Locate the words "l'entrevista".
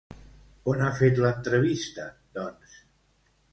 1.25-2.09